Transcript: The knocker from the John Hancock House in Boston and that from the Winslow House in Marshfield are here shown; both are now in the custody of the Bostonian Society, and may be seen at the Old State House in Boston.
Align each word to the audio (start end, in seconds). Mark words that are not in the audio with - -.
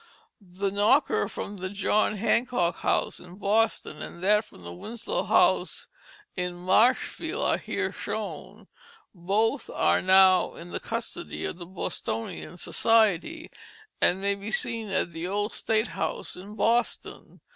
The 0.41 0.71
knocker 0.71 1.27
from 1.27 1.57
the 1.57 1.69
John 1.69 2.17
Hancock 2.17 2.77
House 2.77 3.19
in 3.19 3.35
Boston 3.35 4.01
and 4.01 4.19
that 4.23 4.43
from 4.45 4.63
the 4.63 4.73
Winslow 4.73 5.25
House 5.25 5.85
in 6.35 6.55
Marshfield 6.55 7.43
are 7.43 7.59
here 7.59 7.91
shown; 7.91 8.67
both 9.13 9.69
are 9.69 10.01
now 10.01 10.55
in 10.55 10.71
the 10.71 10.79
custody 10.79 11.45
of 11.45 11.59
the 11.59 11.67
Bostonian 11.67 12.57
Society, 12.57 13.51
and 14.01 14.19
may 14.21 14.33
be 14.33 14.49
seen 14.49 14.89
at 14.89 15.13
the 15.13 15.27
Old 15.27 15.53
State 15.53 15.89
House 15.89 16.35
in 16.35 16.55
Boston. 16.55 17.41